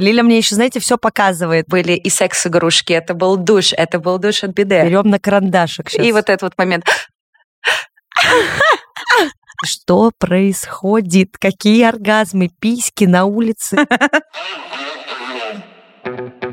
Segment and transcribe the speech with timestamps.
[0.00, 1.66] Лиля мне еще, знаете, все показывает.
[1.68, 4.82] Были и секс-игрушки, это был душ, это был душ от беды.
[4.82, 6.06] Берем на карандашик сейчас.
[6.06, 6.86] И вот этот вот момент.
[9.62, 11.36] Что происходит?
[11.38, 12.48] Какие оргазмы?
[12.60, 13.76] Письки на улице?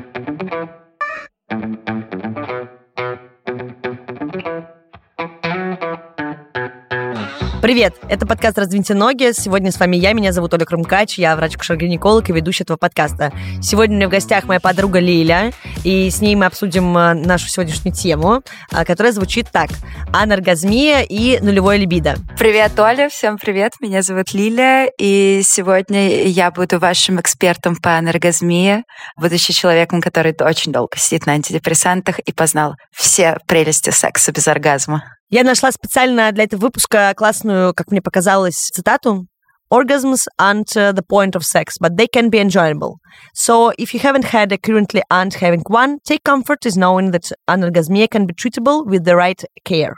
[7.60, 9.32] Привет, это подкаст «Раздвиньте ноги».
[9.32, 13.32] Сегодня с вами я, меня зовут Оля Крымкач, я врач-кушер-гинеколог и ведущий этого подкаста.
[13.60, 17.48] Сегодня у меня в гостях моя подруга Лиля, и с ней мы обсудим э, нашу
[17.48, 19.70] сегодняшнюю тему, э, которая звучит так.
[20.12, 22.14] Аноргазмия и нулевое либидо.
[22.38, 28.84] Привет, Оля, всем привет, меня зовут Лиля, и сегодня я буду вашим экспертом по аноргазмии,
[29.16, 35.17] будучи человеком, который очень долго сидит на антидепрессантах и познал все прелести секса без оргазма.
[35.30, 39.26] Я нашла специально для этого выпуска классную, как мне показалось, цитату.
[39.70, 42.94] Orgasms aren't uh, the point of sex, but they can be enjoyable.
[43.34, 47.30] So, if you haven't had a currently aren't having one, take comfort in knowing that
[47.46, 49.96] anorgasmia can be treatable with the right care.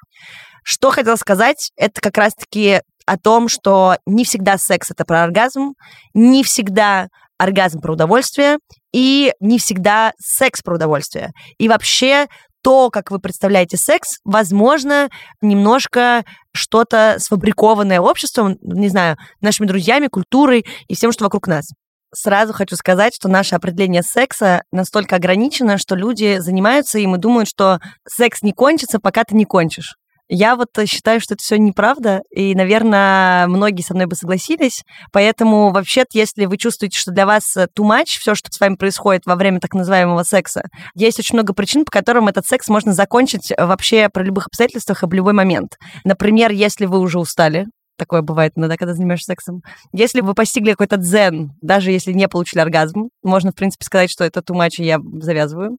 [0.65, 5.75] Что хотела сказать, это как раз-таки о том, что не всегда секс— это про оргазм,
[6.15, 7.07] не всегда
[7.39, 8.59] оргазм про удовольствие,
[8.93, 11.31] и не всегда секс про удовольствие.
[11.59, 12.27] И вообще
[12.63, 15.09] то, как вы представляете секс, возможно,
[15.41, 21.67] немножко что-то сфабрикованное обществом, не знаю, нашими друзьями, культурой и всем, что вокруг нас.
[22.13, 27.49] Сразу хочу сказать, что наше определение секса настолько ограничено, что люди занимаются им и думают,
[27.49, 30.00] что секс не кончится, пока ты не кончишь.
[30.33, 34.85] Я вот э, считаю, что это все неправда, и, наверное, многие со мной бы согласились.
[35.13, 38.77] Поэтому, вообще если вы чувствуете, что для вас э, too much, все, что с вами
[38.77, 40.63] происходит во время так называемого секса,
[40.95, 45.03] есть очень много причин, по которым этот секс можно закончить э, вообще при любых обстоятельствах
[45.03, 45.77] и в любой момент.
[46.05, 47.67] Например, если вы уже устали,
[47.99, 49.63] такое бывает иногда, когда занимаешься сексом.
[49.93, 54.23] Если вы постигли какой-то дзен, даже если не получили оргазм, можно, в принципе, сказать, что
[54.23, 55.77] это too much, и я завязываю.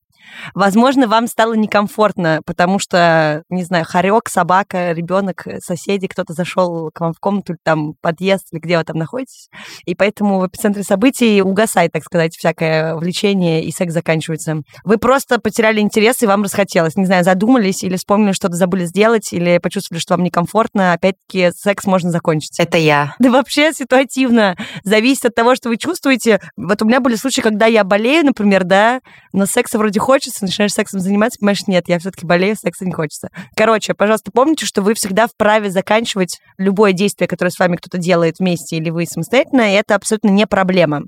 [0.53, 6.99] Возможно, вам стало некомфортно, потому что, не знаю, хорек, собака, ребенок, соседи, кто-то зашел к
[6.99, 9.49] вам в комнату, там, подъезд, или где вы там находитесь.
[9.86, 14.61] И поэтому в эпицентре событий угасает, так сказать, всякое влечение, и секс заканчивается.
[14.83, 16.95] Вы просто потеряли интерес, и вам расхотелось.
[16.95, 20.93] Не знаю, задумались или вспомнили, что-то забыли сделать, или почувствовали, что вам некомфортно.
[20.93, 22.59] Опять-таки, секс можно закончить.
[22.59, 23.15] Это я.
[23.20, 24.55] Да вообще ситуативно.
[24.83, 26.39] Зависит от того, что вы чувствуете.
[26.58, 29.02] Вот у меня были случаи, когда я болею, например, да,
[29.33, 30.11] но секса вроде хочется,
[30.45, 33.30] начинаешь сексом заниматься, понимаешь, нет, я все-таки болею, секса не хочется.
[33.55, 38.39] Короче, пожалуйста, помните, что вы всегда вправе заканчивать любое действие, которое с вами кто-то делает
[38.39, 41.04] вместе или вы самостоятельно, и это абсолютно не проблема.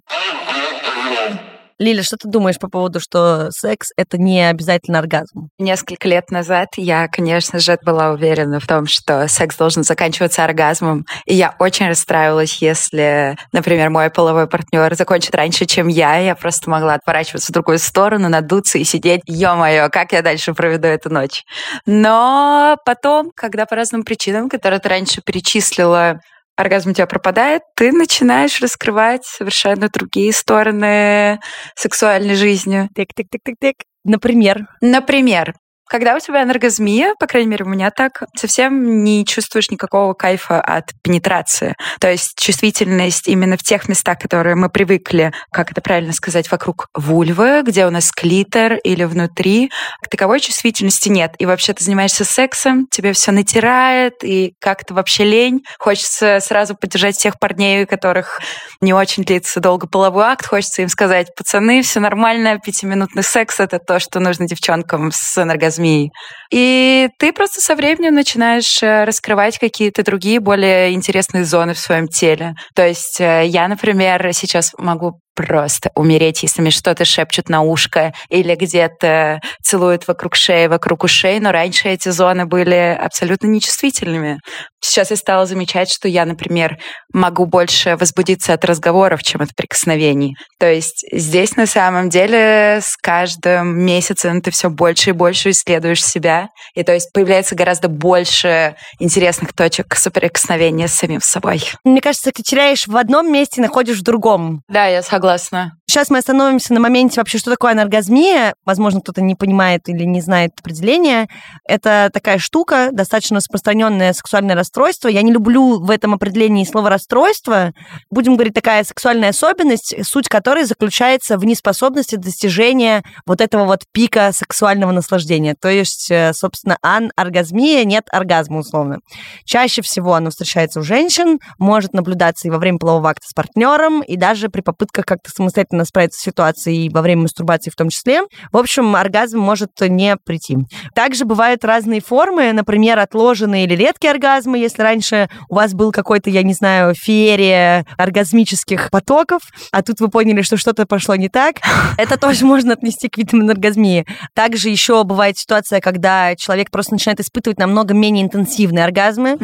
[1.84, 5.50] Лиля, что ты думаешь по поводу, что секс— это не обязательно оргазм?
[5.60, 11.06] Несколько лет назад я, конечно же, была уверена в том, что секс должен заканчиваться оргазмом.
[11.26, 16.20] И я очень расстраивалась, если, например, мой половой партнер закончит раньше, чем я.
[16.20, 19.20] Я просто могла отворачиваться в другую сторону, надуться и сидеть.
[19.26, 21.44] Ё-моё, как я дальше проведу эту ночь?
[21.86, 26.22] Но потом, когда по разным причинам, которые ты раньше перечислила,
[26.56, 31.40] оргазм у тебя пропадает, ты начинаешь раскрывать совершенно другие стороны
[31.76, 32.90] сексуальной жизни.
[32.96, 33.76] Тык-тык-тык-тык-тык.
[34.06, 34.68] Например?
[34.82, 35.54] Например,
[35.88, 40.62] когда у тебя энергозмия, по крайней мере, у меня так, совсем не чувствуешь никакого кайфа
[40.62, 41.76] от пенетрации.
[42.00, 46.88] То есть чувствительность именно в тех местах, которые мы привыкли, как это правильно сказать, вокруг
[46.94, 49.72] вульвы, где у нас клитор или внутри,
[50.10, 51.36] таковой чувствительности нет.
[51.38, 55.64] И вообще ты занимаешься сексом, тебе все натирает, и как-то вообще лень.
[55.80, 58.40] Хочется сразу поддержать всех парней, у которых
[58.82, 60.46] не очень длится долго половой акт.
[60.46, 65.73] Хочется им сказать, пацаны, все нормально, пятиминутный секс— это то, что нужно девчонкам с энергозмией
[65.74, 66.12] змеи.
[66.52, 72.08] И ты просто со временем начинаешь э, раскрывать какие-то другие, более интересные зоны в своем
[72.08, 72.54] теле.
[72.76, 78.14] То есть э, я, например, сейчас могу просто умереть, если мне что-то шепчут на ушко
[78.30, 84.40] или где-то целуют вокруг шеи, вокруг ушей, но раньше эти зоны были абсолютно нечувствительными.
[84.82, 86.78] Сейчас я стала замечать, что я, например,
[87.14, 90.36] могу больше возбудиться от разговоров, чем от прикосновений.
[90.60, 96.04] То есть здесь на самом деле с каждым месяцем ты все больше и больше исследуешь
[96.04, 101.64] себя, и то есть появляется гораздо больше интересных точек соприкосновения с самим собой.
[101.84, 104.62] Мне кажется, ты теряешь в одном месте, находишь в другом.
[104.68, 105.78] Да, я согласна согласна.
[105.94, 108.56] Сейчас мы остановимся на моменте вообще, что такое анаргазмия.
[108.66, 111.28] Возможно, кто-то не понимает или не знает определения.
[111.68, 115.08] Это такая штука, достаточно распространенное сексуальное расстройство.
[115.08, 117.74] Я не люблю в этом определении слово расстройство.
[118.10, 124.32] Будем говорить, такая сексуальная особенность, суть которой заключается в неспособности достижения вот этого вот пика
[124.34, 125.54] сексуального наслаждения.
[125.54, 128.98] То есть, э, собственно, анаргазмия, нет оргазма, условно.
[129.46, 134.02] Чаще всего оно встречается у женщин, может наблюдаться и во время полового акта с партнером,
[134.02, 138.22] и даже при попытках как-то самостоятельно справиться с ситуацией во время мастурбации в том числе.
[138.52, 140.58] В общем, оргазм может не прийти.
[140.96, 144.58] Также бывают разные формы, например, отложенные или редкие оргазмы.
[144.58, 150.10] Если раньше у вас был какой-то, я не знаю, феерия оргазмических потоков, а тут вы
[150.10, 151.56] поняли, что что-то пошло не так,
[151.98, 154.06] это тоже можно отнести к витамин оргазмии.
[154.34, 159.38] Также еще бывает ситуация, когда человек просто начинает испытывать намного менее интенсивные оргазмы,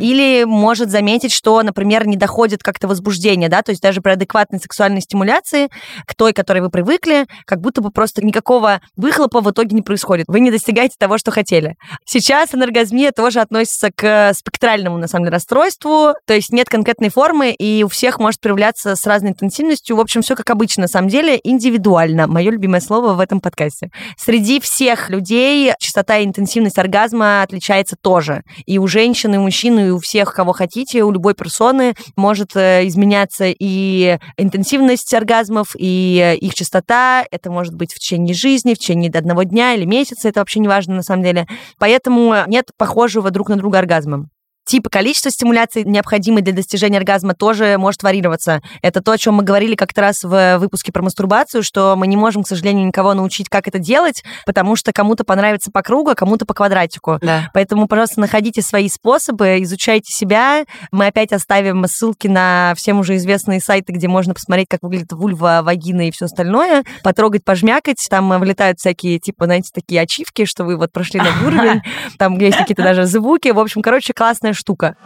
[0.00, 4.60] или может заметить, что, например, не доходит как-то возбуждение, да, то есть даже при адекватной
[4.60, 5.68] сексуальной стимуляции
[6.06, 9.82] к той, к которой вы привыкли, как будто бы просто никакого выхлопа в итоге не
[9.82, 10.26] происходит.
[10.28, 11.76] Вы не достигаете того, что хотели.
[12.04, 17.52] Сейчас анаргазмия тоже относится к спектральному, на самом деле, расстройству, то есть нет конкретной формы,
[17.52, 19.96] и у всех может проявляться с разной интенсивностью.
[19.96, 22.26] В общем, все как обычно, на самом деле, индивидуально.
[22.26, 23.90] Мое любимое слово в этом подкасте.
[24.16, 28.42] Среди всех людей частота и интенсивность оргазма отличается тоже.
[28.66, 32.56] И у женщин, и у мужчин, и у всех, кого хотите, у любой персоны может
[32.56, 37.24] э, изменяться и интенсивность оргазмов, и э, их частота.
[37.30, 40.28] Это может быть в течение жизни, в течение одного дня или месяца.
[40.28, 41.46] Это вообще не важно на самом деле.
[41.78, 44.28] Поэтому нет похожего друг на друга оргазма.
[44.68, 48.60] Тип и количество стимуляций, необходимый для достижения оргазма, тоже может варьироваться.
[48.82, 52.18] Это то, о чем мы говорили как-то раз в выпуске про мастурбацию, что мы не
[52.18, 56.14] можем, к сожалению, никого научить, как это делать, потому что кому-то понравится по кругу, а
[56.14, 57.16] кому-то по квадратику.
[57.22, 57.48] Да.
[57.54, 60.66] Поэтому, пожалуйста, находите свои способы, изучайте себя.
[60.92, 65.60] Мы опять оставим ссылки на всем уже известные сайты, где можно посмотреть, как выглядит вульва,
[65.62, 66.84] вагина и все остальное.
[67.02, 68.06] Потрогать, пожмякать.
[68.10, 71.80] Там э, вылетают всякие, типа, знаете, такие ачивки, что вы вот прошли на уровень.
[72.18, 73.48] Там есть какие-то даже звуки.
[73.48, 74.96] В общем, короче, классная штука.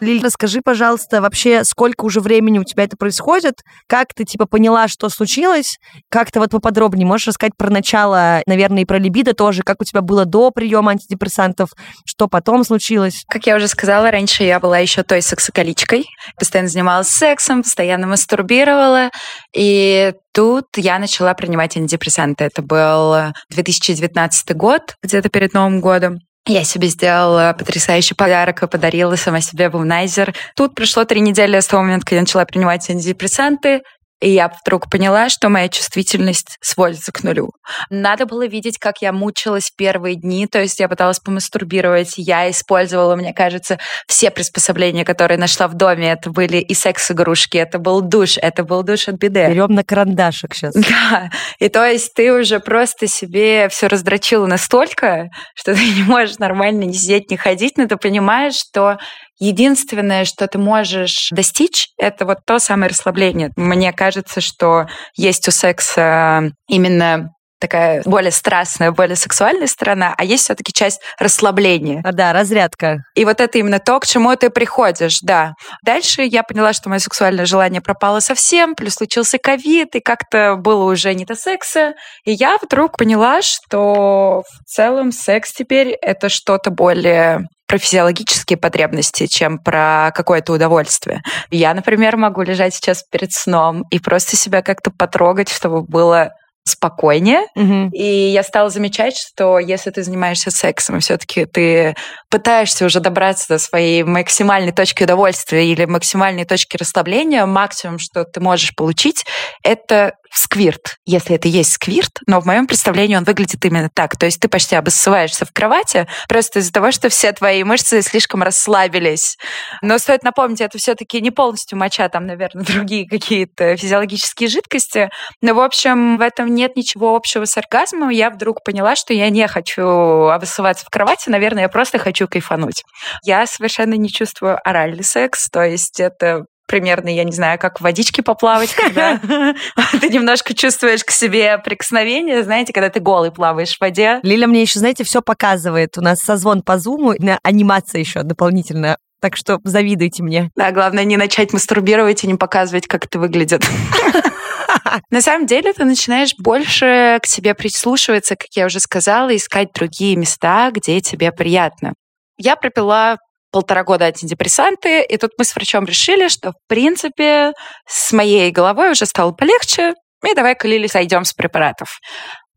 [0.00, 3.62] Лиль, расскажи, пожалуйста, вообще, сколько уже времени у тебя это происходит?
[3.86, 5.78] Как ты, типа, поняла, что случилось?
[6.08, 9.62] Как ты вот поподробнее можешь рассказать про начало, наверное, и про либидо тоже?
[9.62, 11.70] Как у тебя было до приема антидепрессантов?
[12.06, 13.24] Что потом случилось?
[13.28, 16.06] Как я уже сказала, раньше я была еще той сексоколичкой.
[16.38, 19.10] Постоянно занималась сексом, постоянно мастурбировала.
[19.54, 22.44] И тут я начала принимать антидепрессанты.
[22.44, 26.20] Это был 2019 год, где-то перед Новым годом.
[26.48, 30.34] Я себе сделала потрясающий подарок и подарила сама себе вумнайзер.
[30.56, 33.82] Тут прошло три недели с того момента, когда я начала принимать антидепрессанты,
[34.20, 37.52] и я вдруг поняла, что моя чувствительность сводится к нулю.
[37.90, 43.14] Надо было видеть, как я мучилась первые дни, то есть я пыталась помастурбировать, я использовала,
[43.14, 43.78] мне кажется,
[44.08, 46.12] все приспособления, которые нашла в доме.
[46.12, 49.48] Это были и секс-игрушки, это был душ, это был душ от биде.
[49.48, 50.74] Берем на карандашик сейчас.
[51.10, 56.38] Да, и то есть ты уже просто себе все раздрочила настолько, что ты не можешь
[56.38, 58.98] нормально ни сидеть, ни ходить, но ты понимаешь, что
[59.38, 63.50] единственное, что ты можешь достичь, это вот то самое расслабление.
[63.56, 70.44] Мне кажется, что есть у секса именно такая более страстная, более сексуальная сторона, а есть
[70.44, 72.00] все-таки часть расслабления.
[72.04, 73.02] А, да, разрядка.
[73.14, 75.54] И вот это именно то, к чему ты приходишь, да.
[75.84, 80.90] Дальше я поняла, что мое сексуальное желание пропало совсем, плюс случился ковид, и как-то было
[80.90, 81.94] уже не до секса.
[82.24, 89.26] И я вдруг поняла, что в целом секс теперь это что-то более про физиологические потребности,
[89.26, 91.20] чем про какое-то удовольствие.
[91.50, 96.32] Я, например, могу лежать сейчас перед сном и просто себя как-то потрогать, чтобы было
[96.68, 97.46] спокойнее.
[97.54, 97.90] Мгм.
[97.90, 101.94] И я стала замечать, что если ты занимаешься сексом, и все-таки ты
[102.30, 108.40] пытаешься уже добраться до своей максимальной точки удовольствия или максимальной точки расслабления, максимум, что ты
[108.40, 109.24] можешь получить,
[109.62, 114.16] это сквирт, если это есть сквирт, но в моем представлении он выглядит именно так.
[114.16, 118.42] То есть ты почти обоссываешься в кровати просто из-за того, что все твои мышцы слишком
[118.42, 119.36] расслабились.
[119.82, 125.10] Но стоит напомнить, это все-таки не полностью моча, там, наверное, другие какие-то физиологические жидкости.
[125.40, 128.10] Но, в общем, в этом нет ничего общего с оргазмом.
[128.10, 132.84] Я вдруг поняла, что я не хочу обоссываться в кровати, наверное, я просто хочу кайфануть.
[133.22, 137.82] Я совершенно не чувствую оральный секс, то есть это примерно, я не знаю, как в
[137.82, 139.18] водичке поплавать, когда
[140.00, 144.20] ты немножко чувствуешь к себе прикосновение, знаете, когда ты голый плаваешь в воде.
[144.22, 145.98] Лиля мне еще, знаете, все показывает.
[145.98, 148.98] У нас созвон по зуму, анимация еще дополнительная.
[149.20, 150.50] Так что завидуйте мне.
[150.54, 153.66] Да, главное не начать мастурбировать и не показывать, как это выглядит.
[155.10, 160.14] На самом деле ты начинаешь больше к себе прислушиваться, как я уже сказала, искать другие
[160.14, 161.94] места, где тебе приятно.
[162.36, 163.18] Я пропила
[163.50, 167.52] полтора года антидепрессанты, и тут мы с врачом решили, что, в принципе,
[167.86, 169.94] с моей головой уже стало полегче,
[170.26, 171.98] и давай-ка, Лили, сойдем с препаратов.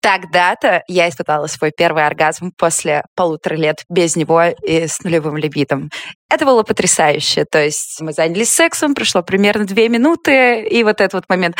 [0.01, 5.89] Тогда-то я испытала свой первый оргазм после полутора лет без него и с нулевым либидом.
[6.27, 7.45] Это было потрясающе.
[7.45, 11.55] То есть мы занялись сексом, прошло примерно две минуты, и вот этот вот момент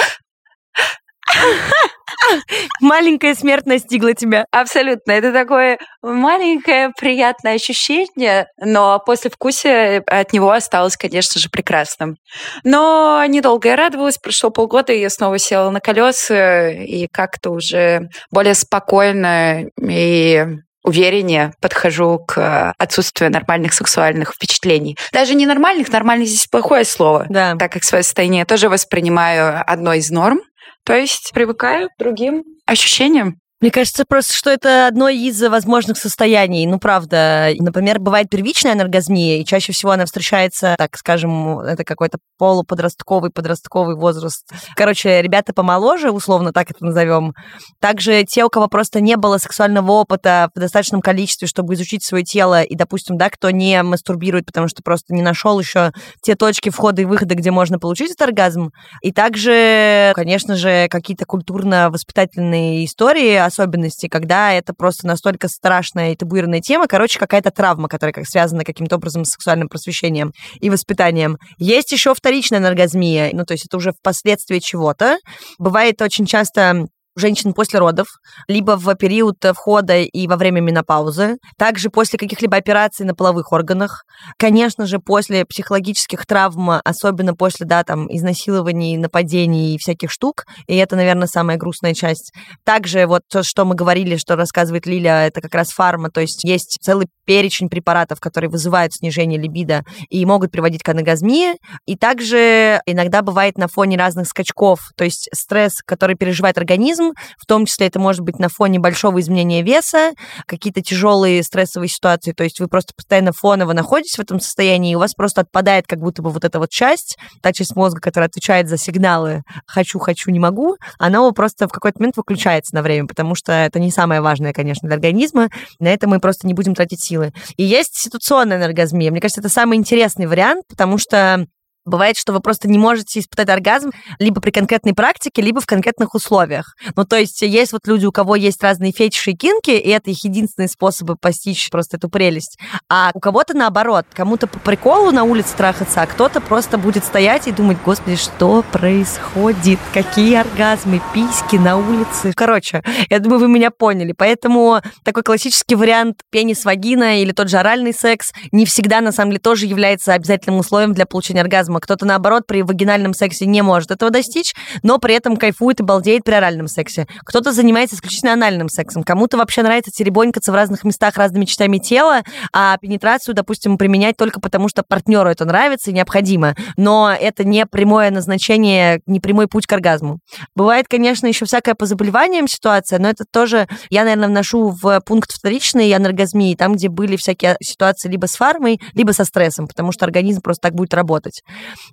[2.81, 4.45] Маленькая смерть настигла тебя.
[4.51, 5.11] Абсолютно.
[5.11, 12.17] Это такое маленькое приятное ощущение, но после вкуса от него осталось, конечно же, прекрасным.
[12.63, 14.17] Но недолго я радовалась.
[14.17, 20.45] Прошло полгода, и я снова села на колеса и как-то уже более спокойно и
[20.83, 24.97] увереннее подхожу к отсутствию нормальных сексуальных впечатлений.
[25.11, 27.55] Даже не нормальных, нормальных здесь плохое слово, да.
[27.55, 30.41] так как свое состояние я тоже воспринимаю одной из норм,
[30.83, 33.40] то есть привыкаю к другим ощущениям.
[33.61, 36.65] Мне кажется просто, что это одно из возможных состояний.
[36.65, 37.51] Ну, правда.
[37.59, 43.95] Например, бывает первичная энергазмия, и чаще всего она встречается, так скажем, это какой-то полуподростковый, подростковый
[43.95, 44.49] возраст.
[44.75, 47.35] Короче, ребята помоложе, условно так это назовем.
[47.79, 52.23] Также те, у кого просто не было сексуального опыта в достаточном количестве, чтобы изучить свое
[52.23, 55.91] тело, и, допустим, да, кто не мастурбирует, потому что просто не нашел еще
[56.23, 58.71] те точки входа и выхода, где можно получить этот оргазм.
[59.03, 66.61] И также, конечно же, какие-то культурно-воспитательные истории, особенности, когда это просто настолько страшная и табуированная
[66.61, 71.37] тема, короче, какая-то травма, которая как связана каким-то образом с сексуальным просвещением и воспитанием.
[71.57, 75.17] Есть еще вторичная энергазмия, ну, то есть это уже впоследствии чего-то.
[75.59, 78.07] Бывает очень часто женщин после родов,
[78.47, 84.03] либо в период входа и во время менопаузы, также после каких-либо операций на половых органах,
[84.37, 90.75] конечно же, после психологических травм, особенно после, да, там, изнасилований, нападений и всяких штук, и
[90.75, 92.31] это, наверное, самая грустная часть.
[92.63, 96.43] Также вот то, что мы говорили, что рассказывает Лиля, это как раз фарма, то есть
[96.43, 101.53] есть целый перечень препаратов, которые вызывают снижение либидо и могут приводить к анагазмии,
[101.85, 107.13] и также иногда бывает на фоне разных скачков, то есть стресс, который переживает организм, организм,
[107.37, 110.11] в том числе это может быть на фоне большого изменения веса,
[110.45, 114.95] какие-то тяжелые стрессовые ситуации, то есть вы просто постоянно фоново находитесь в этом состоянии, и
[114.95, 118.27] у вас просто отпадает как будто бы вот эта вот часть, та часть мозга, которая
[118.29, 123.07] отвечает за сигналы «хочу, хочу, не могу», она просто в какой-то момент выключается на время,
[123.07, 126.75] потому что это не самое важное, конечно, для организма, на это мы просто не будем
[126.75, 127.33] тратить силы.
[127.57, 129.11] И есть ситуационная энергазмия.
[129.11, 131.45] Мне кажется, это самый интересный вариант, потому что
[131.85, 136.13] Бывает, что вы просто не можете испытать оргазм либо при конкретной практике, либо в конкретных
[136.13, 136.75] условиях.
[136.95, 140.11] Ну, то есть есть вот люди, у кого есть разные фетиши и кинки, и это
[140.11, 142.59] их единственные способы постичь просто эту прелесть.
[142.87, 147.47] А у кого-то наоборот, кому-то по приколу на улице трахаться, а кто-то просто будет стоять
[147.47, 149.79] и думать, господи, что происходит?
[149.91, 152.33] Какие оргазмы, письки на улице?
[152.35, 154.13] Короче, я думаю, вы меня поняли.
[154.15, 159.39] Поэтому такой классический вариант пенис-вагина или тот же оральный секс не всегда, на самом деле,
[159.39, 161.79] тоже является обязательным условием для получения оргазма оргазма.
[161.79, 166.23] Кто-то, наоборот, при вагинальном сексе не может этого достичь, но при этом кайфует и балдеет
[166.23, 167.07] при оральном сексе.
[167.25, 169.03] Кто-то занимается исключительно анальным сексом.
[169.03, 172.21] Кому-то вообще нравится теребонькаться в разных местах разными частями тела,
[172.53, 176.55] а пенетрацию, допустим, применять только потому, что партнеру это нравится и необходимо.
[176.77, 180.19] Но это не прямое назначение, не прямой путь к оргазму.
[180.55, 185.31] Бывает, конечно, еще всякая по заболеваниям ситуация, но это тоже я, наверное, вношу в пункт
[185.31, 190.05] вторичной анаргазмии, там, где были всякие ситуации либо с фармой, либо со стрессом, потому что
[190.05, 191.41] организм просто так будет работать.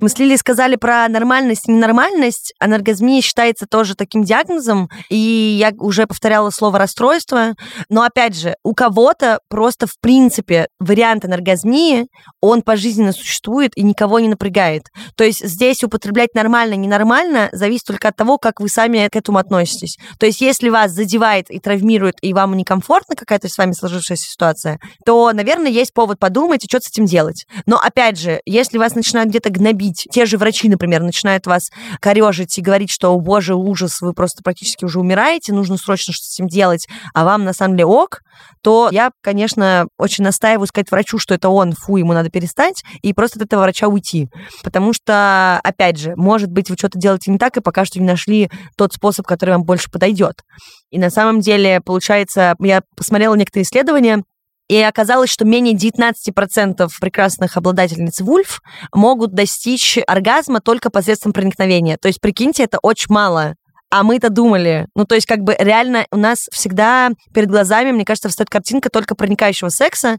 [0.01, 2.55] Мы с Лилией сказали про нормальность ненормальность.
[2.59, 7.55] Анаргазмия считается тоже таким диагнозом, и я уже повторяла слово расстройство.
[7.89, 12.09] Но опять же, у кого-то просто в принципе вариант анаргазмии,
[12.41, 14.85] он пожизненно существует и никого не напрягает.
[15.17, 19.39] То есть здесь употреблять нормально, ненормально зависит только от того, как вы сами к этому
[19.39, 19.99] относитесь.
[20.19, 24.79] То есть если вас задевает и травмирует, и вам некомфортно какая-то с вами сложившаяся ситуация,
[25.05, 27.47] то, наверное, есть повод подумать, и что с этим делать.
[27.67, 30.07] Но опять же, если вас начинают где-то гнобить.
[30.11, 34.43] Те же врачи, например, начинают вас корежить и говорить, что, о боже, ужас, вы просто
[34.43, 38.21] практически уже умираете, нужно срочно что-то с этим делать, а вам на самом деле ок,
[38.63, 43.13] то я, конечно, очень настаиваю сказать врачу, что это он, фу, ему надо перестать, и
[43.13, 44.29] просто от этого врача уйти.
[44.63, 48.07] Потому что, опять же, может быть, вы что-то делаете не так, и пока что не
[48.07, 50.43] нашли тот способ, который вам больше подойдет.
[50.91, 54.23] И на самом деле, получается, я посмотрела некоторые исследования,
[54.69, 58.61] и оказалось, что менее 19% прекрасных обладательниц вульф
[58.93, 61.97] могут достичь оргазма только посредством проникновения.
[61.97, 63.55] То есть, прикиньте, это очень мало.
[63.91, 64.87] А мы-то думали.
[64.95, 68.91] Ну, то есть, как бы реально у нас всегда перед глазами, мне кажется, встает картинка
[68.91, 70.19] только проникающего секса,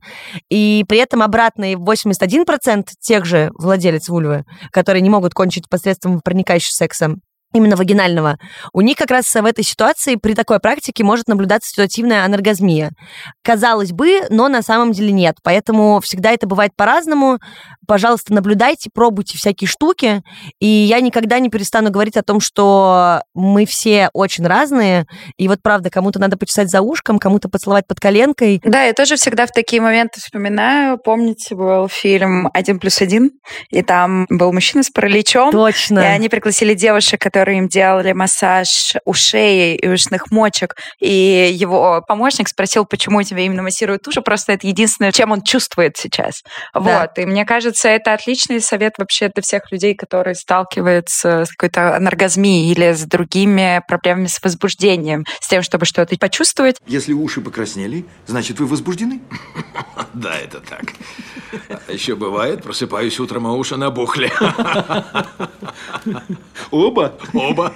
[0.50, 6.74] и при этом обратно 81% тех же владелец вульвы, которые не могут кончить посредством проникающего
[6.74, 7.16] секса,
[7.54, 8.38] именно вагинального,
[8.74, 12.92] у них как раз в этой ситуации при такой практике может наблюдаться ситуативная анаргазмия.
[13.44, 15.38] Казалось бы, но на самом деле нет.
[15.44, 17.40] Поэтому всегда это бывает по-разному.
[17.88, 20.22] Пожалуйста, наблюдайте, пробуйте всякие штуки.
[20.60, 25.06] И я никогда не перестану говорить о том, что мы все очень разные.
[25.38, 28.62] И вот правда, кому-то надо почесать за ушком, кому-то поцеловать под коленкой.
[28.64, 31.00] Да, я тоже всегда в такие моменты вспоминаю.
[31.00, 33.32] Помните, был фильм «Один плюс один»,
[33.70, 35.52] и там был мужчина с параличом.
[35.52, 36.00] Точно.
[36.00, 42.04] И они пригласили девушек, которые которые им делали массаж ушей и ушных мочек, и его
[42.06, 46.44] помощник спросил, почему тебе именно массируют уши, просто это единственное, чем он чувствует сейчас.
[46.74, 46.82] Да.
[46.82, 47.18] Вот.
[47.18, 52.74] И мне кажется, это отличный совет вообще для всех людей, которые сталкиваются с какой-то анаргазмией
[52.74, 56.76] или с другими проблемами с возбуждением, с тем, чтобы что-то почувствовать.
[56.88, 59.22] Если уши покраснели, значит, вы возбуждены?
[60.14, 60.94] Да, это так.
[61.88, 64.32] А еще бывает, просыпаюсь утром, а уши набухли.
[66.72, 67.14] Оба?
[67.34, 67.74] Оба.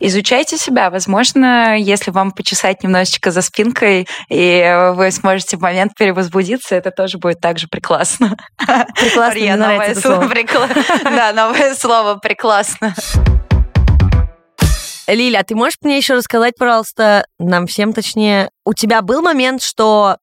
[0.00, 0.90] Изучайте себя.
[0.90, 7.18] Возможно, если вам почесать немножечко за спинкой, и вы сможете в момент перевозбудиться, это тоже
[7.18, 8.36] будет так же прекрасно.
[8.58, 10.28] Прекрасно, мне новое слово.
[10.28, 10.68] Прикла...
[11.04, 12.94] Да, новое слово «прекрасно».
[15.06, 19.62] Лиля, а ты можешь мне еще рассказать, пожалуйста, нам всем точнее, у тебя был момент,
[19.62, 20.16] что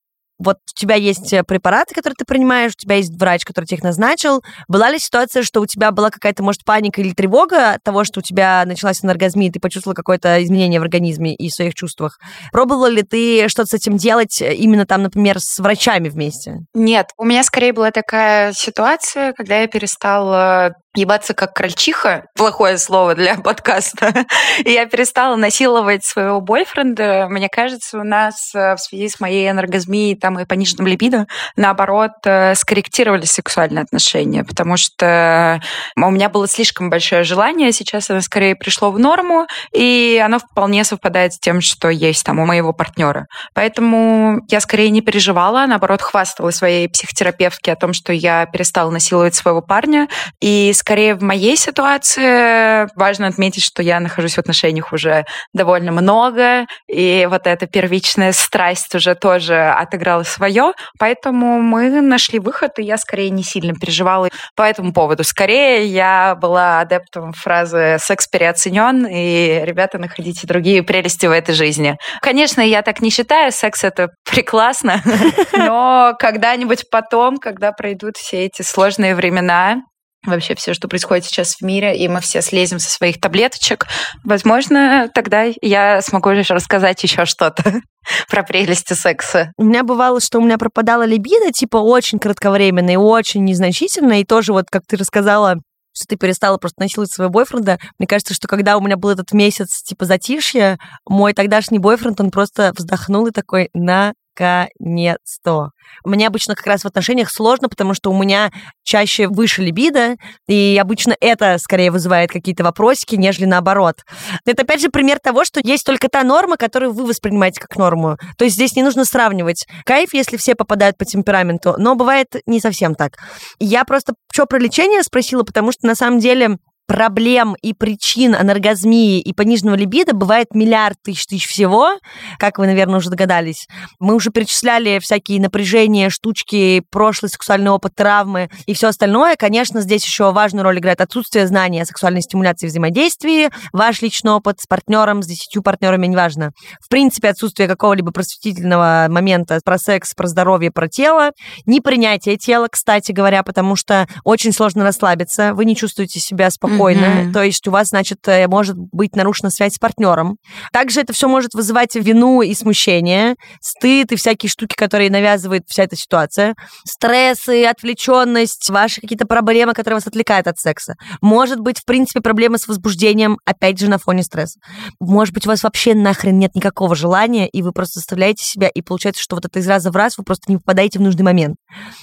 [0.44, 3.78] вот у тебя есть э, препараты, которые ты принимаешь, у тебя есть врач, который тебе
[3.78, 4.44] их назначил.
[4.68, 8.20] Была ли ситуация, что у тебя была какая-то, может, паника или тревога от того, что
[8.20, 12.20] у тебя началась энергазмия, ты почувствовала какое-то изменение в организме и в своих чувствах?
[12.52, 16.60] Пробовала ли ты что-то с этим делать э, именно там, например, с врачами вместе?
[16.74, 23.16] Нет, у меня скорее была такая ситуация, когда я перестала ебаться как крольчиха, плохое слово
[23.16, 24.26] для подкаста,
[24.64, 27.28] и я перестала насиловать своего бойфренда.
[27.30, 32.12] Мне кажется, у нас э, в связи с моей энергозмией там, и пониженным либидо, наоборот,
[32.26, 35.62] э, скорректировались сексуальные отношения, потому что
[35.96, 40.84] у меня было слишком большое желание, сейчас оно скорее пришло в норму, и оно вполне
[40.84, 43.28] совпадает с тем, что есть там у моего партнера.
[43.54, 49.36] Поэтому я скорее не переживала, наоборот, хвасталась своей психотерапевтке о том, что я перестала насиловать
[49.36, 50.08] своего парня,
[50.40, 55.24] и скорее в моей ситуации важно отметить, что я нахожусь в отношениях уже
[55.54, 62.80] довольно много, и вот эта первичная страсть уже тоже отыграла свое, поэтому мы нашли выход,
[62.80, 65.24] и я скорее не сильно переживала по этому поводу.
[65.24, 71.96] Скорее я была адептом фразы «секс переоценен», и, ребята, находите другие прелести в этой жизни.
[72.22, 75.02] Конечно, я так не считаю, секс— это прекрасно,
[75.54, 79.78] но когда-нибудь потом, когда пройдут все эти сложные времена,
[80.26, 83.88] вообще все, что происходит сейчас в мире, и мы все слезем со своих таблеточек,
[84.24, 87.82] возможно, тогда я смогу рассказать еще что-то
[88.30, 89.52] про прелести секса.
[89.58, 94.26] У меня бывало, что у меня пропадала либидо, типа очень кратковременно и очень незначительно, и
[94.26, 95.58] тоже вот, как ты рассказала,
[95.96, 97.78] что ты перестала просто насиловать своего бойфренда.
[98.00, 102.32] Мне кажется, что когда у меня был этот месяц, типа, затишья, мой тогдашний бойфренд, он
[102.32, 105.70] просто вздохнул и такой, на наконец-то.
[106.06, 108.52] Мне обычно как раз в отношениях сложно, потому что у меня
[108.84, 110.16] чаще выше либидо,
[110.48, 114.04] и обычно это скорее вызывает какие-то вопросики, нежели наоборот.
[114.46, 118.18] Это опять же пример того, что есть только та норма, которую вы воспринимаете как норму.
[118.38, 122.60] То есть здесь не нужно сравнивать кайф, если все попадают по темпераменту, но бывает не
[122.60, 123.18] совсем так.
[123.60, 129.20] Я просто что про лечение спросила, потому что на самом деле проблем и причин анаргазмии
[129.20, 131.98] и пониженного либидо бывает миллиард тысяч тысяч всего,
[132.38, 133.68] как вы, наверное, уже догадались.
[134.00, 139.36] Мы уже перечисляли всякие напряжения, штучки, прошлый сексуальный опыт, травмы и все остальное.
[139.36, 144.60] Конечно, здесь еще важную роль играет отсутствие знания о сексуальной стимуляции взаимодействии, ваш личный опыт
[144.60, 146.52] с партнером, с десятью партнерами, неважно.
[146.82, 151.32] В принципе, отсутствие какого-либо просветительного момента про секс, про здоровье, про тело,
[151.66, 157.06] непринятие тела, кстати говоря, потому что очень сложно расслабиться, вы не чувствуете себя спокойно спокойно.
[157.06, 157.34] Mm-hmm.
[157.34, 160.38] То есть у вас, значит, э, может быть нарушена связь с партнером.
[160.72, 165.84] Также это все может вызывать вину и смущение, стыд и всякие штуки, которые навязывает вся
[165.84, 166.56] эта ситуация.
[166.86, 170.96] Стрессы, отвлеченность, ваши какие-то проблемы, которые вас отвлекают от секса.
[171.22, 174.60] Может быть, в принципе, проблемы с возбуждением, опять же, на фоне стресса.
[175.00, 178.82] Может быть, у вас вообще нахрен нет никакого желания, и вы просто заставляете себя, и
[178.82, 181.56] получается, что вот это из раза в раз вы просто не попадаете в нужный момент.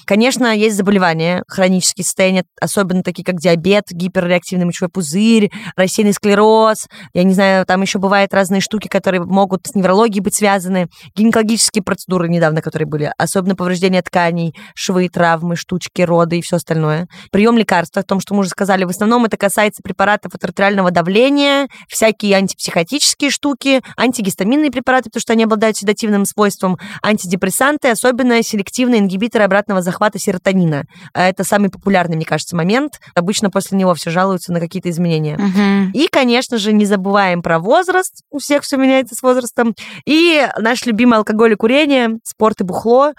[0.04, 6.86] Конечно, есть заболевания, хронические состояния, особенно такие, как диабет, гиперреактивность реактивный мочевой пузырь, рассеянный склероз,
[7.14, 11.82] я не знаю, там еще бывают разные штуки, которые могут с неврологией быть связаны, гинекологические
[11.82, 17.08] процедуры недавно, которые были, особенно повреждения тканей, швы, травмы, штучки, роды и все остальное.
[17.30, 21.68] Прием лекарств, о том, что мы уже сказали, в основном это касается препаратов артериального давления,
[21.88, 29.44] всякие антипсихотические штуки, антигистаминные препараты, потому что они обладают седативным свойством, антидепрессанты, особенно селективные ингибиторы
[29.44, 30.84] обратного захвата серотонина.
[31.14, 33.00] Это самый популярный, мне кажется, момент.
[33.14, 35.36] Обычно после него все жалуются на какие-то изменения.
[35.36, 35.98] Угу.
[35.98, 38.22] И, конечно же, не забываем про возраст.
[38.30, 39.74] У всех все меняется с возрастом.
[40.04, 43.12] И наш любимый алкоголь и курение, спорт и бухло.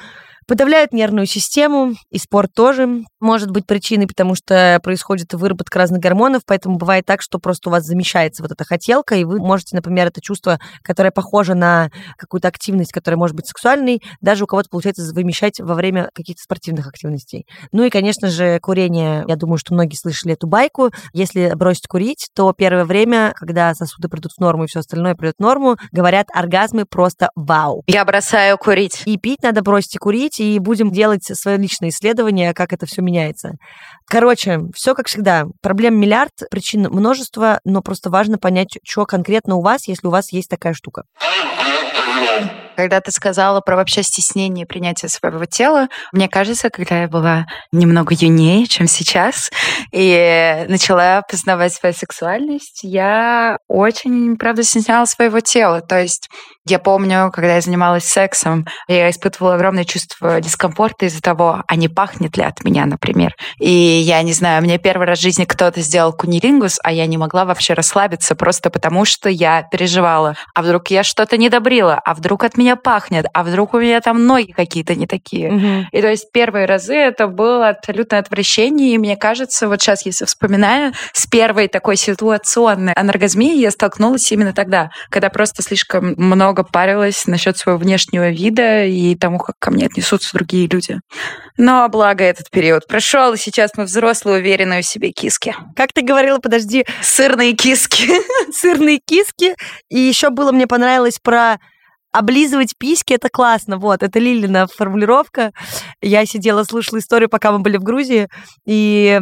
[0.51, 6.41] Подавляют нервную систему, и спорт тоже может быть причиной, потому что происходит выработка разных гормонов,
[6.45, 10.07] поэтому бывает так, что просто у вас замещается вот эта хотелка, и вы можете, например,
[10.07, 15.09] это чувство, которое похоже на какую-то активность, которая может быть сексуальной, даже у кого-то получается
[15.13, 17.45] вымещать во время каких-то спортивных активностей.
[17.71, 20.91] Ну и, конечно же, курение, я думаю, что многие слышали эту байку.
[21.13, 25.35] Если бросить курить, то первое время, когда сосуды придут в норму и все остальное придет
[25.37, 27.83] в норму, говорят, оргазмы просто вау.
[27.87, 29.03] Я бросаю курить.
[29.05, 33.03] И пить надо бросить и курить, и будем делать свое личное исследование, как это все
[33.03, 33.51] меняется.
[34.07, 35.45] Короче, все как всегда.
[35.61, 40.31] Проблем миллиард, причин множество, но просто важно понять, что конкретно у вас, если у вас
[40.31, 41.03] есть такая штука.
[42.75, 48.15] Когда ты сказала про вообще стеснение принятия своего тела, мне кажется, когда я была немного
[48.17, 49.49] юнее, чем сейчас,
[49.91, 55.81] и начала познавать свою сексуальность, я очень, правда, стесняла своего тела.
[55.81, 56.29] То есть
[56.67, 61.89] я помню, когда я занималась сексом, я испытывала огромное чувство дискомфорта из-за того, а не
[61.89, 63.35] пахнет ли от меня, например.
[63.59, 67.17] И я не знаю, мне первый раз в жизни кто-то сделал кунилингус, а я не
[67.17, 70.35] могла вообще расслабиться просто потому, что я переживала.
[70.53, 71.99] А вдруг я что-то не добрила?
[72.05, 73.25] А вдруг от меня пахнет?
[73.33, 75.49] А вдруг у меня там ноги какие-то не такие?
[75.49, 75.83] Mm-hmm.
[75.91, 78.93] И то есть первые разы это было абсолютное отвращение.
[78.93, 84.53] И мне кажется, вот сейчас, если вспоминаю, с первой такой ситуационной анаргазмией я столкнулась именно
[84.53, 89.71] тогда, когда просто слишком много много парилась насчет своего внешнего вида и тому, как ко
[89.71, 90.99] мне отнесутся другие люди.
[91.57, 95.55] Но благо этот период прошел, и сейчас мы взрослые, уверенные в себе киски.
[95.75, 96.85] Как ты говорила, подожди.
[97.01, 98.09] Сырные киски.
[98.51, 99.55] Сырные киски.
[99.89, 101.57] И еще было мне понравилось про
[102.11, 103.77] облизывать письки это классно.
[103.77, 105.51] Вот, это Лилина формулировка.
[106.01, 108.27] Я сидела, слушала историю, пока мы были в Грузии,
[108.65, 109.19] и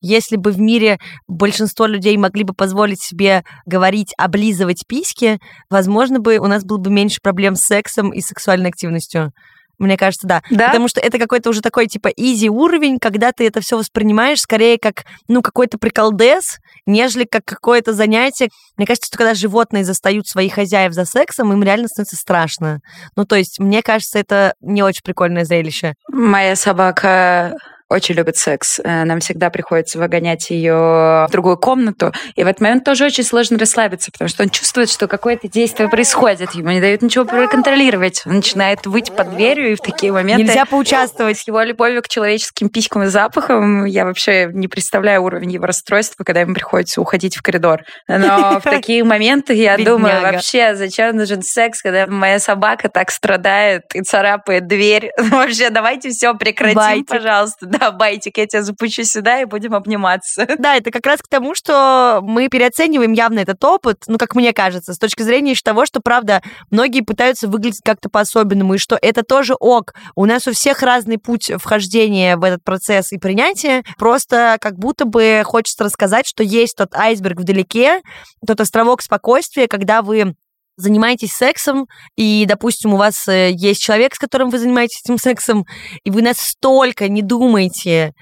[0.00, 6.38] если бы в мире большинство людей могли бы позволить себе говорить, облизывать письки, возможно бы
[6.38, 9.32] у нас было бы меньше проблем с сексом и сексуальной активностью.
[9.78, 10.42] Мне кажется, да.
[10.50, 10.68] да.
[10.68, 14.76] Потому что это какой-то уже такой, типа, изи уровень, когда ты это все воспринимаешь скорее
[14.76, 18.48] как, ну, какой-то приколдес, нежели как какое-то занятие.
[18.76, 22.80] Мне кажется, что когда животные застают своих хозяев за сексом, им реально становится страшно.
[23.14, 25.94] Ну, то есть, мне кажется, это не очень прикольное зрелище.
[26.10, 27.54] Моя собака
[27.88, 28.80] очень любит секс.
[28.84, 32.12] Э, нам всегда приходится выгонять ее в другую комнату.
[32.36, 35.88] И в этот момент тоже очень сложно расслабиться, потому что он чувствует, что какое-то действие
[35.88, 36.52] происходит.
[36.52, 38.22] Ему не дают ничего проконтролировать.
[38.26, 40.44] Он начинает выть под дверью, и в такие моменты...
[40.44, 41.38] Нельзя поучаствовать.
[41.38, 46.24] С его любовью к человеческим писькам и запахам я вообще не представляю уровень его расстройства,
[46.24, 47.84] когда ему приходится уходить в коридор.
[48.06, 53.84] Но в такие моменты я думаю, вообще, зачем нужен секс, когда моя собака так страдает
[53.94, 55.10] и царапает дверь?
[55.18, 60.46] Вообще, давайте все прекратим, пожалуйста да, байтик, я тебя запущу сюда и будем обниматься.
[60.58, 64.52] Да, это как раз к тому, что мы переоцениваем явно этот опыт, ну, как мне
[64.52, 69.22] кажется, с точки зрения того, что, правда, многие пытаются выглядеть как-то по-особенному, и что это
[69.22, 69.94] тоже ок.
[70.16, 73.84] У нас у всех разный путь вхождения в этот процесс и принятия.
[73.98, 78.02] Просто как будто бы хочется рассказать, что есть тот айсберг вдалеке,
[78.46, 80.34] тот островок спокойствия, когда вы
[80.78, 81.86] занимаетесь сексом,
[82.16, 85.66] и, допустим, у вас э, есть человек, с которым вы занимаетесь этим сексом,
[86.04, 88.12] и вы настолько не думаете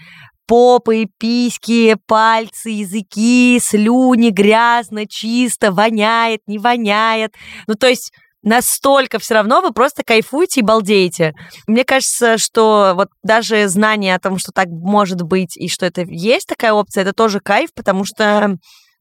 [0.46, 7.34] попы, письки, пальцы, языки, слюни, грязно, чисто, воняет, не воняет.
[7.66, 11.34] Ну, то есть настолько все равно вы просто кайфуете и балдеете.
[11.66, 16.02] Мне кажется, что вот даже знание о том, что так может быть и что это
[16.02, 18.56] есть такая опция, это тоже кайф, потому что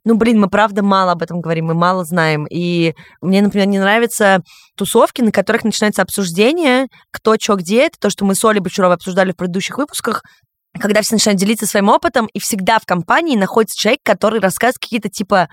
[0.06, 2.46] ну, блин, мы правда мало об этом говорим, мы мало знаем.
[2.50, 4.42] И мне, например, не нравятся
[4.78, 7.88] тусовки, на которых начинается обсуждение, кто, что, где.
[7.88, 10.24] Это то, что мы с Олей Бочаровой обсуждали в предыдущих выпусках
[10.78, 15.08] когда все начинают делиться своим опытом, и всегда в компании находится человек, который рассказывает какие-то
[15.08, 15.48] типа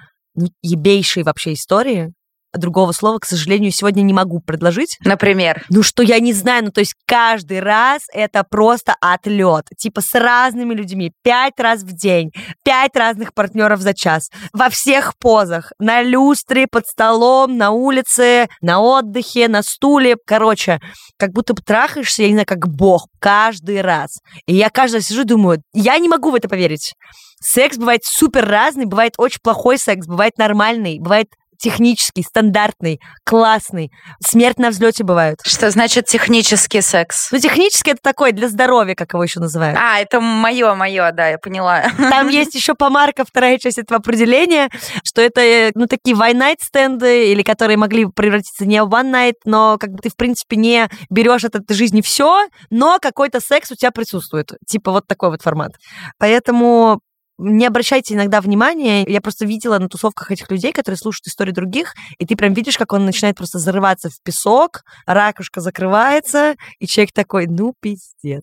[0.63, 2.13] ебейшие вообще истории,
[2.59, 4.99] другого слова, к сожалению, сегодня не могу предложить.
[5.05, 5.65] Например?
[5.71, 9.67] Ну, что я не знаю, ну, то есть каждый раз это просто отлет.
[9.77, 11.13] Типа с разными людьми.
[11.23, 12.31] Пять раз в день.
[12.65, 14.31] Пять разных партнеров за час.
[14.53, 15.73] Во всех позах.
[15.79, 20.17] На люстре, под столом, на улице, на отдыхе, на стуле.
[20.27, 20.81] Короче,
[21.19, 23.09] как будто бы трахаешься, я не знаю, как бог.
[23.19, 24.19] Каждый раз.
[24.47, 26.95] И я каждый раз сижу и думаю, я не могу в это поверить.
[27.41, 31.29] Секс бывает супер разный, бывает очень плохой секс, бывает нормальный, бывает
[31.63, 33.91] технический, стандартный, классный.
[34.21, 35.39] Смерть на взлете бывает.
[35.45, 37.31] Что значит технический секс?
[37.31, 39.79] Ну, технический это такой для здоровья, как его еще называют.
[39.81, 41.85] А, это мое, мое, да, я поняла.
[41.97, 44.71] Там есть еще помарка, вторая часть этого определения,
[45.05, 49.79] что это, э, ну, такие one-night стенды, или которые могли превратиться не в one-night, но
[49.79, 53.77] как бы ты, в принципе, не берешь от этой жизни все, но какой-то секс у
[53.77, 54.51] тебя присутствует.
[54.67, 55.73] Типа вот такой вот формат.
[56.19, 57.01] Поэтому
[57.39, 59.05] не обращайте иногда внимания.
[59.07, 62.79] Я просто видела на тусовках этих людей, которые слушают истории других, и ты прям видишь,
[62.79, 68.43] как он начинает просто зарываться в песок, ракушка закрывается, и человек такой, ну, пиздец.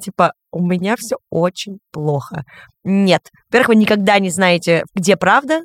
[0.00, 2.44] Типа, у меня все очень плохо.
[2.84, 3.30] Нет.
[3.48, 5.62] Во-первых, вы никогда не знаете, где правда,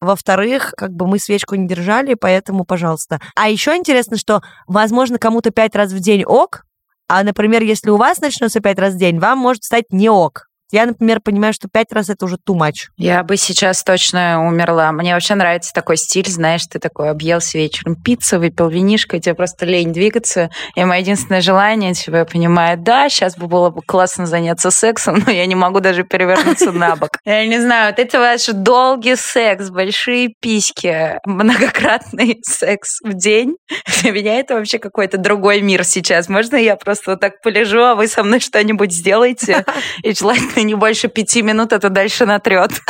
[0.00, 3.20] во-вторых, как бы мы свечку не держали, поэтому, пожалуйста.
[3.36, 6.62] А еще интересно, что, возможно, кому-то пять раз в день ок,
[7.08, 10.49] а, например, если у вас начнется пять раз в день, вам может стать не ок.
[10.72, 12.88] Я, например, понимаю, что пять раз это уже too much.
[12.96, 14.92] Я бы сейчас точно умерла.
[14.92, 19.34] Мне вообще нравится такой стиль, знаешь, ты такой объелся вечером пиццу, выпил винишко, и тебе
[19.34, 20.50] просто лень двигаться.
[20.76, 25.22] И мое единственное желание, типа, я понимаю, да, сейчас бы было бы классно заняться сексом,
[25.26, 27.10] но я не могу даже перевернуться на бок.
[27.24, 33.56] Я не знаю, вот это ваш долгий секс, большие письки, многократный секс в день.
[34.02, 36.28] Для меня это вообще какой-то другой мир сейчас.
[36.28, 39.64] Можно я просто вот так полежу, а вы со мной что-нибудь сделаете?
[40.02, 42.70] И желательно не больше пяти минут, это дальше натрет.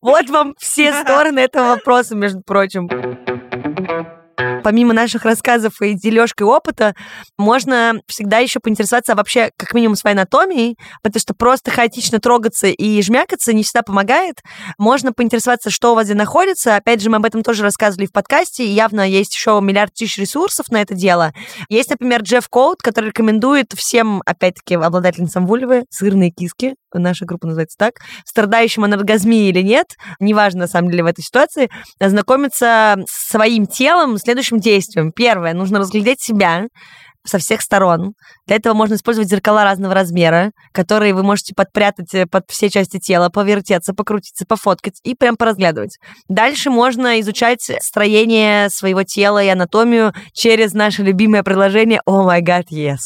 [0.00, 2.88] Вот вам все стороны этого вопроса, между прочим
[4.62, 6.94] помимо наших рассказов и дележки опыта,
[7.36, 13.00] можно всегда еще поинтересоваться вообще как минимум своей анатомией, потому что просто хаотично трогаться и
[13.02, 14.42] жмякаться не всегда помогает.
[14.78, 16.76] Можно поинтересоваться, что у вас где находится.
[16.76, 20.16] Опять же, мы об этом тоже рассказывали в подкасте, и явно есть еще миллиард тысяч
[20.16, 21.34] ресурсов на это дело.
[21.68, 27.76] Есть, например, Джефф Коут, который рекомендует всем, опять-таки, обладательницам вульвы, сырные киски, наша группа называется
[27.76, 31.68] так, страдающим анаргазмией или нет, неважно, на самом деле, в этой ситуации,
[32.00, 35.12] ознакомиться с своим телом следующим действием.
[35.12, 36.68] Первое, нужно разглядеть себя,
[37.24, 38.14] со всех сторон.
[38.46, 42.98] Для этого можно использовать зеркала разного размера, которые вы можете подпрятать э, под все части
[42.98, 45.98] тела, повертеться, покрутиться, пофоткать и прям поразглядывать.
[46.28, 52.66] Дальше можно изучать строение своего тела и анатомию через наше любимое приложение Oh my god,
[52.70, 52.98] yes.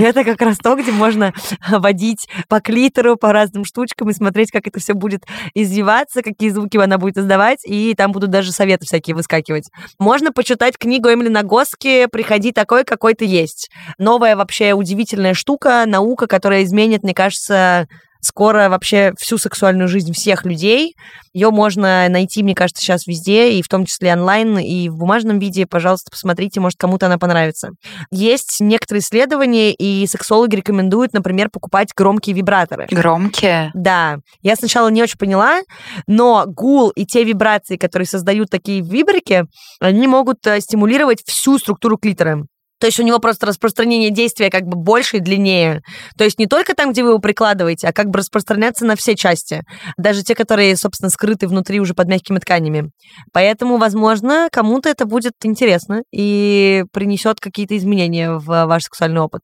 [0.00, 1.32] Это как раз то, где можно
[1.68, 6.76] водить по клитору, по разным штучкам и смотреть, как это все будет извиваться, какие звуки
[6.76, 9.70] она будет издавать, и там будут даже советы всякие выскакивать.
[9.98, 15.84] Можно почитать книгу Эмили Нагоски «Приходи такой, какой ты есть» есть новая вообще удивительная штука,
[15.86, 17.86] наука, которая изменит, мне кажется,
[18.22, 20.94] скоро вообще всю сексуальную жизнь всех людей.
[21.32, 25.38] Ее можно найти, мне кажется, сейчас везде, и в том числе онлайн, и в бумажном
[25.38, 25.66] виде.
[25.66, 27.70] Пожалуйста, посмотрите, может, кому-то она понравится.
[28.10, 32.86] Есть некоторые исследования, и сексологи рекомендуют, например, покупать громкие вибраторы.
[32.90, 33.70] Громкие?
[33.74, 34.18] Да.
[34.42, 35.60] Я сначала не очень поняла,
[36.06, 39.44] но гул и те вибрации, которые создают такие вибрики,
[39.80, 42.44] они могут э, стимулировать всю структуру клитора.
[42.80, 45.82] То есть у него просто распространение действия как бы больше и длиннее.
[46.16, 49.14] То есть не только там, где вы его прикладываете, а как бы распространяться на все
[49.14, 49.62] части.
[49.98, 52.90] Даже те, которые, собственно, скрыты внутри уже под мягкими тканями.
[53.32, 59.42] Поэтому, возможно, кому-то это будет интересно и принесет какие-то изменения в ваш сексуальный опыт.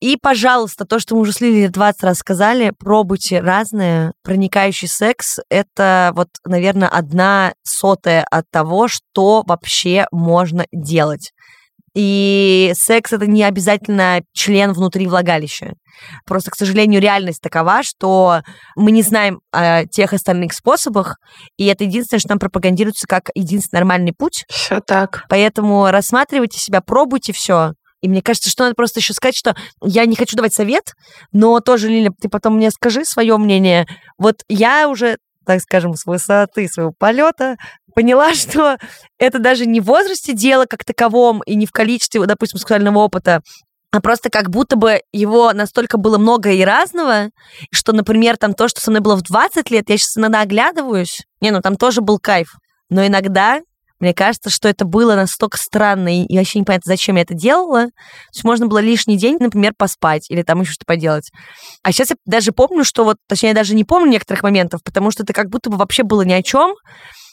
[0.00, 4.12] И, пожалуйста, то, что мы уже с Лилией 20 раз сказали, пробуйте разное.
[4.22, 11.32] Проникающий секс— это вот, наверное, одна сотая от того, что вообще можно делать.
[12.00, 15.72] И секс это не обязательно член внутри влагалища.
[16.26, 18.42] Просто, к сожалению, реальность такова, что
[18.76, 21.16] мы не знаем о тех остальных способах,
[21.56, 24.44] и это единственное, что нам пропагандируется как единственный нормальный путь.
[24.48, 25.24] Все так.
[25.28, 27.72] Поэтому рассматривайте себя, пробуйте все.
[28.00, 30.92] И мне кажется, что надо просто еще сказать, что я не хочу давать совет,
[31.32, 33.88] но тоже, Лиля, ты потом мне скажи свое мнение.
[34.18, 37.56] Вот я уже так скажем, с высоты своего полета,
[37.94, 38.76] поняла, что
[39.18, 43.40] это даже не в возрасте дело как таковом и не в количестве, допустим, сексуального опыта,
[43.90, 47.30] а просто как будто бы его настолько было много и разного,
[47.72, 51.22] что, например, там то, что со мной было в 20 лет, я сейчас иногда оглядываюсь,
[51.40, 52.52] не, ну там тоже был кайф,
[52.90, 53.62] но иногда
[54.00, 57.86] мне кажется, что это было настолько странно, и вообще непонятно, зачем я это делала.
[57.86, 61.30] То есть можно было лишний день, например, поспать или там еще что-то поделать.
[61.82, 65.10] А сейчас я даже помню, что вот, точнее, я даже не помню некоторых моментов, потому
[65.10, 66.74] что это как будто бы вообще было ни о чем.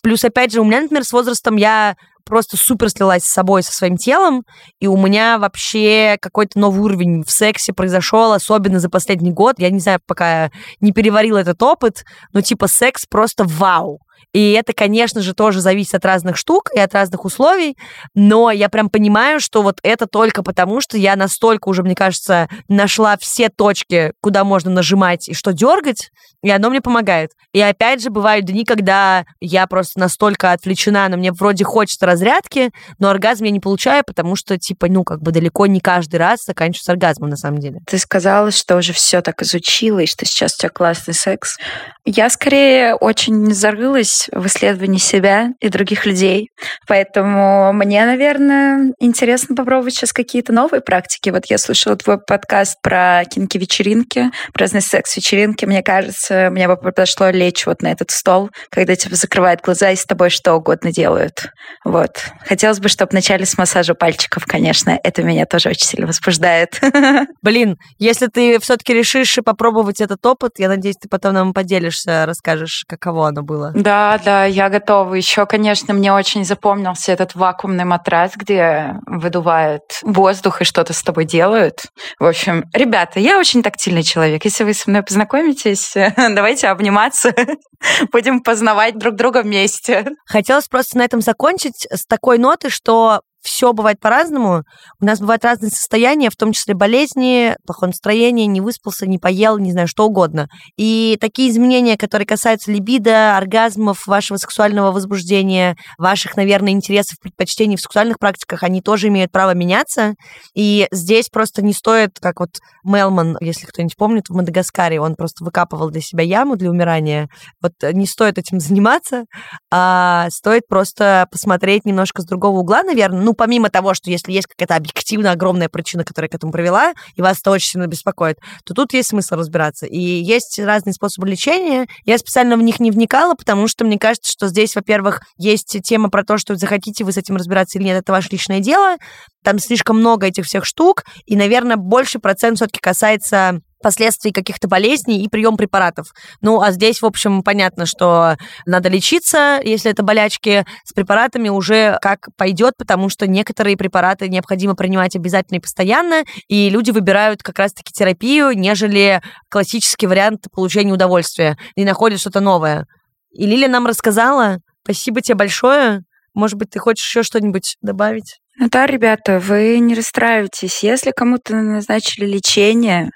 [0.04, 3.72] Плюс, опять же, у меня, например, с возрастом я просто супер слилась с собой, со
[3.72, 4.44] своим телом,
[4.80, 9.56] и у меня вообще какой-то новый уровень в сексе произошел, особенно за последний год.
[9.60, 10.52] Я не знаю, пока
[10.82, 14.00] не переварила этот опыт, но типа секс просто вау.
[14.34, 17.78] И это, конечно же, тоже зависит от разных штук и от разных условий,
[18.14, 22.50] но я прям понимаю, что вот это только потому, что я настолько уже, мне кажется,
[22.68, 26.12] нашла все точки, куда можно нажимать и что дергать,
[26.42, 27.32] и оно мне помогает.
[27.54, 32.72] И опять же, бывают дни, когда я просто настолько отвлечена, но мне вроде хочется разрядки,
[33.00, 36.46] но оргазм я не получаю, потому что, типа, ну, как бы далеко не каждый раз
[36.46, 37.80] заканчивается оргазмом, на самом деле.
[37.88, 41.58] Ты сказала, что уже все так изучила, и что сейчас у тебя классный секс.
[42.06, 46.50] Я скорее очень зарылась нуждаюсь в исследовании себя и других людей.
[46.88, 51.30] Поэтому мне, наверное, интересно попробовать сейчас какие-то новые практики.
[51.30, 55.66] Вот я слушала твой подкаст про кинки-вечеринки, про разные секс-вечеринки.
[55.66, 59.96] Мне кажется, мне бы подошло лечь вот на этот стол, когда тебя закрывают глаза и
[59.96, 61.48] с тобой что угодно делают.
[61.84, 62.26] Вот.
[62.46, 65.00] Хотелось бы, чтобы начали с массажа пальчиков, конечно.
[65.04, 66.80] Это меня тоже очень сильно возбуждает.
[67.42, 72.86] Блин, если ты все-таки решишь попробовать этот опыт, я надеюсь, ты потом нам поделишься, расскажешь,
[72.88, 73.72] каково оно было.
[73.76, 75.14] Да, да, я готова.
[75.14, 81.26] Еще, конечно, мне очень запомнился этот вакуумный матрас, где выдувают воздух и что-то с тобой
[81.26, 81.84] делают.
[82.20, 84.46] В общем, ребята, я очень тактильный человек.
[84.46, 87.34] Если вы со мной познакомитесь, давайте обниматься,
[88.12, 90.06] будем познавать друг друга вместе.
[90.26, 94.64] Хотелось просто на этом закончить с такой ноты, что все бывает по-разному.
[95.00, 99.60] У нас бывают разные состояния, в том числе болезни, плохое настроение, не выспался, не поел,
[99.60, 100.50] не знаю, что угодно.
[100.78, 107.82] И такие изменения, которые касаются либидо, оргазмов, вашего сексуального возбуждения, ваших, наверное, интересов, предпочтений в
[107.82, 110.16] сексуальных практиках, они тоже имеют право меняться.
[110.56, 112.50] И здесь просто не стоит, как вот
[112.84, 117.30] Мелман, если кто-нибудь помнит, в Мадагаскаре, он просто выкапывал для себя яму для умирания.
[117.62, 119.26] Вот не стоит этим заниматься,
[119.72, 123.22] а стоит просто посмотреть немножко с другого угла, наверное.
[123.22, 127.22] Ну, помимо того, что если есть какая-то объективно огромная причина, которая к этому привела, и
[127.22, 129.86] вас это очень сильно беспокоит, то тут есть смысл разбираться.
[129.86, 131.88] И есть разные способы лечения.
[132.06, 136.10] Я специально в них не вникала, потому что мне кажется, что здесь, во-первых, есть тема
[136.10, 138.96] про то, что захотите вы с этим разбираться или нет, это ваше личное дело.
[139.44, 145.24] Там слишком много этих всех штук, и, наверное, больше процент все-таки касается последствий каких-то болезней
[145.24, 146.08] и прием препаратов.
[146.42, 152.00] Ну, а здесь, в общем, понятно, что надо лечиться, если это болячки, с препаратами уже
[152.02, 157.60] как пойдет, потому что некоторые препараты необходимо принимать обязательно и постоянно, и люди выбирают как
[157.60, 159.22] раз-таки терапию, нежели
[159.52, 162.88] классический вариант получения удовольствия, и находят что-то новое.
[163.34, 164.62] И Лиля нам рассказала.
[164.84, 166.02] Спасибо тебе большое.
[166.34, 168.40] Может быть, ты хочешь еще что-нибудь добавить?
[168.58, 170.82] Ну да, ребята, вы не расстраивайтесь.
[170.82, 173.10] Если кому-то назначили лечение,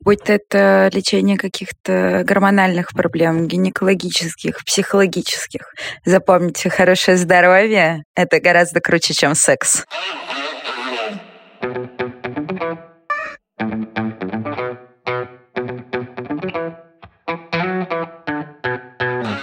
[0.00, 5.74] будь это лечение каких-то гормональных проблем, гинекологических, психологических,
[6.06, 9.84] запомните, хорошее здоровье— это гораздо круче, чем секс.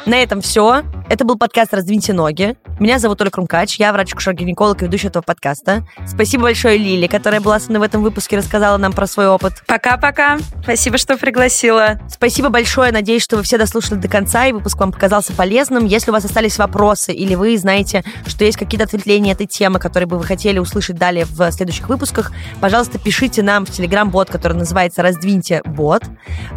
[0.05, 0.83] На этом все.
[1.09, 2.55] Это был подкаст «Раздвиньте ноги».
[2.79, 5.85] Меня зовут Оля Крумкач, я врач-акушер-гинеколог и ведущая этого подкаста.
[6.07, 9.53] Спасибо большое Лиле, которая была со мной в этом выпуске, рассказала нам про свой опыт.
[9.67, 10.39] Пока-пока.
[10.63, 11.99] Спасибо, что пригласила.
[12.09, 12.91] Спасибо большое.
[12.91, 15.85] Надеюсь, что вы все дослушали до конца, и выпуск вам показался полезным.
[15.85, 20.07] Если у вас остались вопросы, или вы знаете, что есть какие-то ответвления этой темы, которые
[20.07, 25.03] бы вы хотели услышать далее в следующих выпусках, пожалуйста, пишите нам в Telegram-бот, который называется
[25.03, 26.03] «Раздвиньте бот».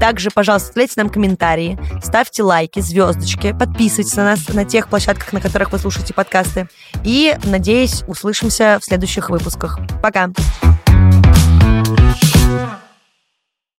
[0.00, 3.54] Также, пожалуйста, оставляйте нам комментарии, ставьте лайки, звездочки, поддержке.
[3.54, 6.68] Подписывайтесь на нас на тех площадках, на которых вы слушаете подкасты.
[7.04, 9.78] И, надеюсь, услышимся в следующих выпусках.
[10.02, 10.30] Пока!
[10.62, 12.80] Пока!